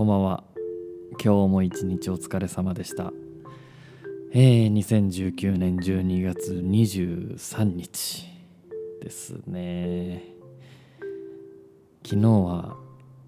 [0.00, 0.44] こんばんは。
[1.22, 3.12] 今日も一日お疲れ様でした。
[4.32, 8.26] えー、2019年12月23日
[9.02, 10.24] ですね。
[12.02, 12.78] 昨日は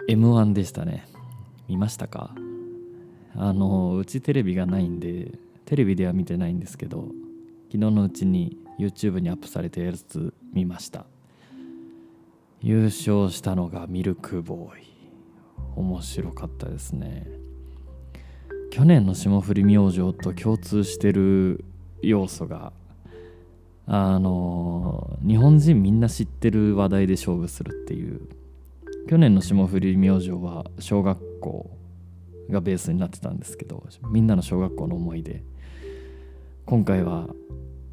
[0.08, 1.06] M1 でしたね。
[1.68, 2.34] 見ましたか？
[3.36, 5.30] あのうちテレビがないんで
[5.66, 7.02] テレビでは見てないんですけど
[7.70, 11.04] 昨日のうちに YouTube にアップされてるやつ見ました。
[12.62, 15.01] 優勝したのがミルクボーイ。
[15.76, 17.26] 面白かったですね。
[18.70, 21.64] 去年の霜降り明星と共通してる
[22.00, 22.72] 要素が
[23.86, 28.20] あの日本人みんな知ってる話題で勝負するっていう。
[29.08, 31.70] 去年の霜降り明星は小学校
[32.48, 35.42] がベースになってたんですけどみんなの小学校の思い出。
[36.66, 37.28] 今回は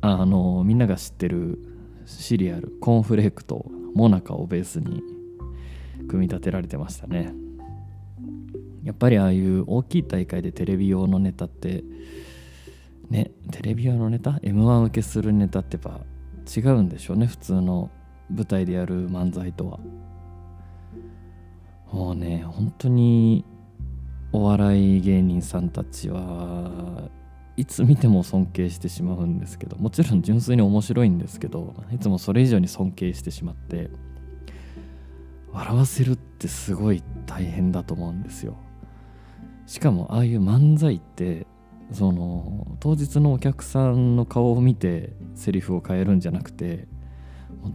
[0.01, 1.59] あのみんなが知ってる
[2.05, 3.65] シリアルコーンフレークと
[3.95, 5.01] モナカをベースに
[6.07, 7.33] 組み立てられてましたね。
[8.83, 11.83] やっぱりああいう大きい大会でテレビ用のネタって
[13.09, 16.01] ねテレビ用のネタ？m 1受けするネタってやっぱ
[16.55, 17.91] 違うんでしょうね普通の
[18.29, 19.79] 舞台でやる漫才とは。
[21.91, 23.43] もうね本当に
[24.31, 27.09] お笑い芸人さんたちは
[27.57, 33.89] いつ見ても尊敬してしまうんですけどもちろん純粋に面白いんですけどいつもそれ以上に尊敬してしまって
[35.51, 38.55] 笑わせるってすごい大変だと思うんですよ。
[39.69, 41.45] しかもああいう漫才って
[41.93, 46.87] その当日のお客さんの顔を見てセリフを変えるんじゃなくて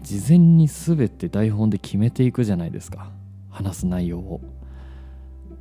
[0.03, 3.13] 事前に全て台本で決めていくじゃないですか。
[3.49, 4.41] 話す内容を。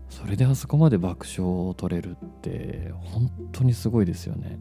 [0.09, 4.57] それであそこまで爆笑を取れるって本当にすごいですよね。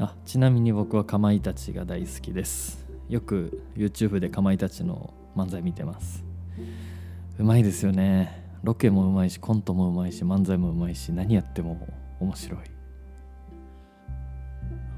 [0.00, 2.84] あちなみに僕はかまいたちが大好きです。
[3.08, 6.24] よく YouTube でかまいたちの漫才見てます。
[7.38, 8.43] うまいですよね。
[8.64, 11.86] ロケもうまいしコントもうまいし漫才もうまいし何やっても
[12.18, 12.60] 面白い。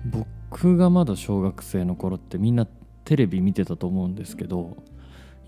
[0.04, 2.68] 僕がまだ小学生の頃ってみんな
[3.04, 4.76] テレビ見てたと思うんですけど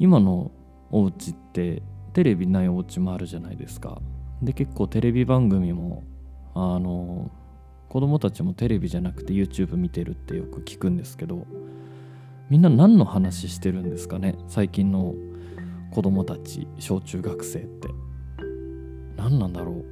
[0.01, 0.51] 今の
[0.91, 1.81] お家って
[2.13, 4.03] テレビないお家もあるじゃないですか。
[4.43, 6.03] で結構テレビ番組も
[6.55, 7.31] あの
[7.89, 11.47] 子供たちもテレビじゃなくて YouTube 見てるってよく聞くんですけど
[12.51, 15.15] みんな何の話してるんですかね最近の
[15.93, 18.08] 子供たち小中学生って。
[19.19, 19.85] 何なんだろう。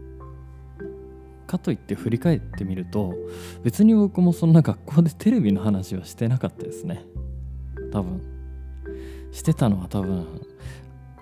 [1.47, 3.15] かといって振り返ってみると
[3.63, 7.05] 別に僕もそんな学校でテレビの話はしてなかったですね。
[7.93, 8.21] 多分。
[9.33, 10.27] してたのは多分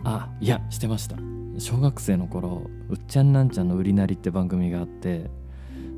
[0.05, 1.17] あいやしてました。
[1.59, 5.31] 小学生の頃「うっちゃんなんちゃんの売りなり」って番組があって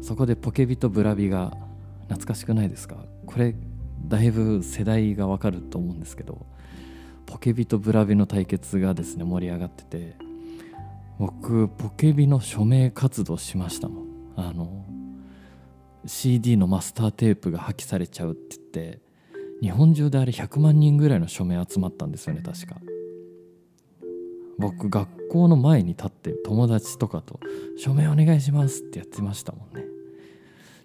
[0.01, 1.57] そこでポケビとブラビが
[2.09, 2.97] 懐かしくないですか。
[3.27, 3.55] これ
[4.07, 6.47] だいぶ世代がわかると思うんですけど
[7.27, 10.17] ポケビとブラビの対決がですね盛り上がってて
[11.19, 14.07] 僕ポケビの署名活動しましたもん。
[14.37, 14.85] あの
[16.05, 19.01] CD のマスターテープが破棄されちゃうって言って
[19.61, 22.77] 日本中であれ100万人ぐらいの署名集まったんですよね確か。
[24.59, 27.41] 僕学校の前に立って友達とかと
[27.77, 29.85] 「署名お願いします」ってやってましたもんね。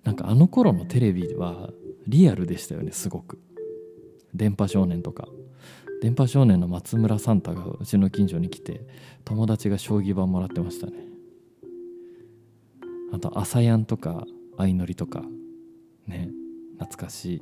[0.04, 1.70] なんかあの頃のテレビは
[2.08, 3.40] リアルでしたよねすごく。
[4.34, 5.28] 電波少年とか。
[6.02, 8.82] 電波少年の松村サンタがうちの近所に来て
[9.24, 10.94] 友達が将棋盤もらってましたね。
[13.14, 14.26] あと朝やんとか
[14.58, 15.24] 相乗りとか。
[16.08, 16.30] ね
[16.80, 17.42] 懐かしい。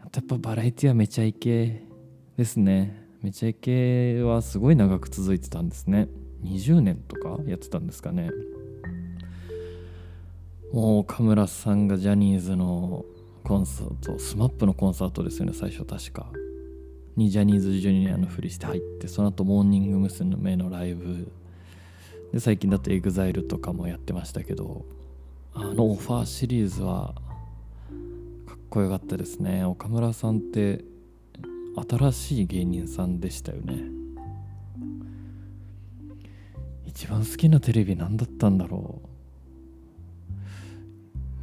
[0.00, 1.84] あとやっぱバラエティはめちゃイケ
[2.36, 3.08] ですね。
[3.22, 6.08] めちゃイケはすごい長く続いてたんですね。
[6.44, 8.30] 20年とかやってたんですかね。
[10.72, 13.04] もう岡村さんがジャニーズの
[13.44, 16.32] コンサート SMAP のコンサートですよね最初確か。
[17.16, 20.56] にジャニーズジュニアのふりして入ってその後モーニング娘。
[20.56, 21.30] のライブ。
[22.32, 24.86] で最近だと EXILE とかもやってましたけど
[25.54, 27.14] あのオファーシリーズは
[28.46, 29.64] かっこよかったですね。
[29.64, 30.84] 岡村さんって
[31.88, 33.84] 新しい芸人さんでしたよね。
[36.86, 39.11] 一番好きなテレビ何だったんだろう。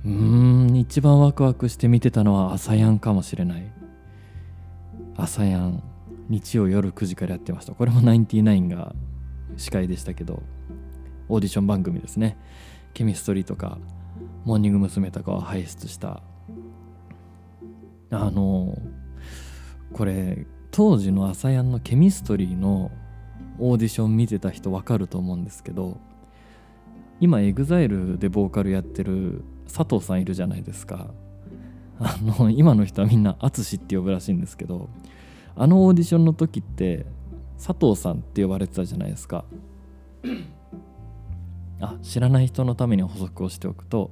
[0.05, 0.75] うん。
[0.75, 3.71] 一番ワクワクして見てたのは朝やんかもしれない。
[5.15, 5.83] 朝やん。
[6.29, 7.73] 日曜夜9時からやってました。
[7.73, 8.93] これもナインティナインが
[9.57, 10.43] 司会でしたけど
[11.27, 12.37] オーディション番組ですね。
[12.93, 13.77] ケミストリーとか
[14.45, 15.11] モーニング娘。
[15.11, 16.21] とかを輩出した。
[18.11, 18.77] あの
[19.93, 22.91] これ当時の ASAYAN のケミストリーの
[23.59, 25.99] オーディション見てた人分かると思うんですけど
[27.19, 31.11] 今 EXILE でボーカルやってる佐藤さんいるじゃないですか。
[31.99, 34.87] あの今の人はみんな淳って呼ぶらしいんですけど
[35.55, 37.05] あのオーディションの時って
[37.57, 39.43] 佐藤さんって呼ばれてたじゃないですか。
[41.81, 44.11] あ知らない人のために補足をしておくと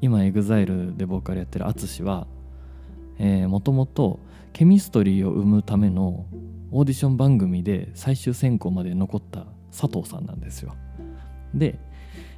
[0.00, 2.26] 今 EXILE でボーカルやってる ATSUSHI は
[3.48, 4.20] もともと
[4.52, 6.26] ケミストリーを生むための
[6.70, 10.74] オーディション番組で最終選考まで残った佐藤さんなんですよ。
[11.54, 11.78] で、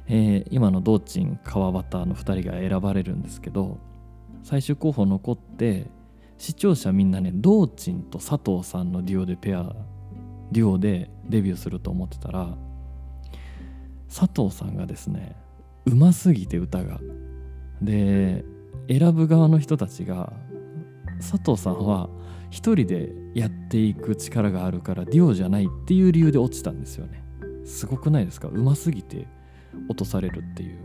[0.07, 3.77] えー、今の道珍川端の2人が選ばれるんですけど
[4.43, 5.87] 最終候補残って
[6.37, 9.75] 視聴者みんなね道珍と佐藤さんのデュオでペア
[10.51, 12.55] デュオでデビューすると思ってたら
[14.07, 15.35] 佐藤さんがですね
[15.85, 16.99] うますぎて歌が。
[17.81, 18.45] で
[18.87, 20.31] 選ぶ側の人たちが
[21.17, 22.09] 佐藤さんは
[22.49, 27.23] 一人でやっていく力があるからデュオじゃないっていう理由で落ちたんですよね。
[27.65, 28.47] すごくないですか？
[28.47, 29.27] うますぎて。
[29.87, 30.79] 落とされるっていう。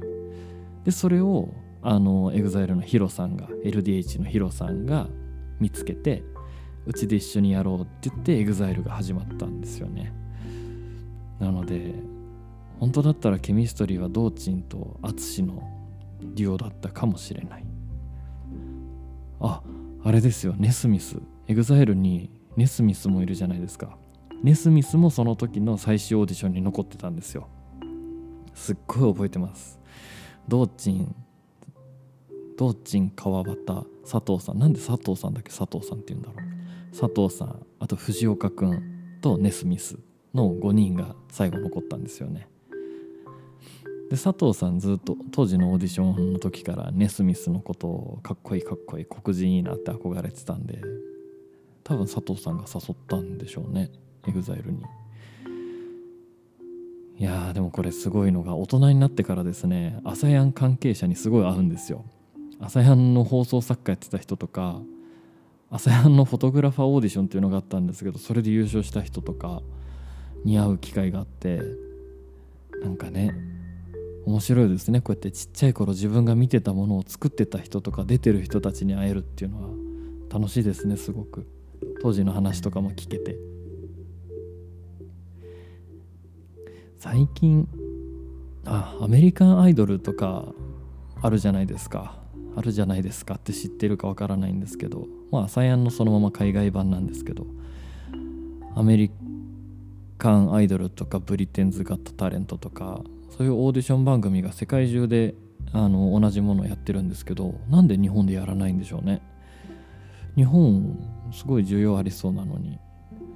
[0.84, 1.48] でそれを
[1.82, 5.08] あの EXILE のヒロさんが LDH のヒロさんが
[5.58, 6.22] 見つけて
[6.86, 10.12] うちで一緒にやろうって言って EXILE が始まったんですよね。
[11.38, 11.94] なので
[12.80, 15.62] 本当だったらケミストリーは道珍と淳の
[16.34, 17.64] デュオだったかもしれない。
[19.40, 19.62] あ
[20.04, 20.54] あれですよ。
[20.56, 21.16] ネスミス。
[21.48, 23.96] EXILE にネスミスもいるじゃないですか。
[24.42, 27.48] ネスミスもその時の最終オーディションに残ってたんですよ。
[28.54, 29.80] すっごい覚えてます。
[30.48, 31.14] 道珍
[32.56, 33.56] 道珍川端
[34.04, 34.58] 佐藤さん。
[34.58, 35.50] なんで佐藤さんだけ？
[35.50, 36.96] 佐藤さんって言うんだろう。
[36.96, 39.98] 佐藤さんあと藤岡くんとネスミス
[40.34, 42.48] の5人が最後残ったんですよね。
[44.10, 50.82] で佐藤さんずっと当時のオーディションの時からネスミスのことをかっこいいかっこいい黒人いいなって憧れてたんで
[51.82, 53.90] 多分佐藤さんが誘ったんでしょうね。
[54.26, 54.82] EXILE に。
[57.22, 62.04] いやーでもこれすごいのが大人になってからですねアサヤン関係者にすごい合うんですよ。
[62.58, 64.80] アサヤンの放送作家やってた人とか
[65.70, 69.62] アサヤンのフォトグラファーオーディションっていうのがあったんですけどそれで優勝した人とか
[70.44, 71.62] に会う機会があって
[72.82, 73.36] なんかね
[74.26, 75.00] 面白いですね。
[75.00, 79.68] こうやってちっちゃい頃自分が見てたものを作ってた人とか出てる人たちに会えるっていうのは
[80.28, 81.46] 楽しいですねすごく。
[82.00, 83.36] 当時の話とかも聞けて。
[87.02, 87.66] 最近
[88.64, 90.44] あアメリカンアイドルとか
[91.20, 92.16] あるじゃないですか。
[92.54, 95.08] あるじゃないですかって知ってるかわからないんですけど。
[95.32, 97.44] まあサイアンのそのまま海外版なんですけど。
[98.76, 99.10] アメリ
[100.16, 103.00] カンアイドルとかブリテンズ・ガット・タレントとか
[103.36, 105.34] そういうオーディション番組が世界中で
[105.72, 109.22] あの同じものをやってるんですけどなんで日本でやらないんでしょうね。
[110.36, 111.00] 日本
[111.32, 112.78] すごい需要ありそうなのに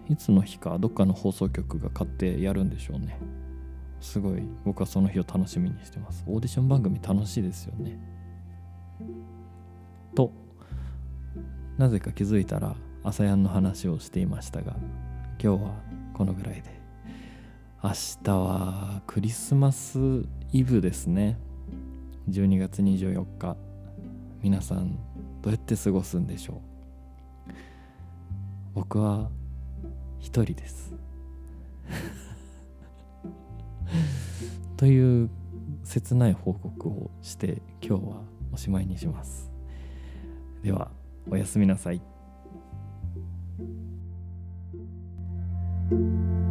[0.08, 3.18] いつの日かどっかの放送局が買ってやるんでしょうね。
[4.00, 6.25] すごい僕はその日を楽しみにしてます。
[6.26, 7.98] オーディション番組楽しいですよね。
[10.14, 10.32] と
[11.76, 14.76] なぜか気づいたら朝やんの話をしていましたが
[15.43, 15.75] 今日は
[16.14, 16.76] このぐらいで。
[17.82, 17.93] 明
[18.25, 19.99] 日はクリスマス
[20.50, 21.38] イブですね。
[22.28, 23.56] 12月24日。
[24.42, 24.96] 皆さん
[25.42, 26.56] どうやって過ごすんでしょう。
[28.75, 29.31] 僕は
[30.19, 30.94] 一人です。
[34.76, 35.31] という
[35.84, 39.50] 切ない報告をして今日はおしまいにします。
[40.62, 40.90] では
[41.31, 42.00] おやすみなさい。
[45.88, 46.45] thank you